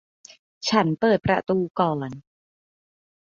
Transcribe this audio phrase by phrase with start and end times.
[0.69, 2.09] ฉันเปิดประตูก่อน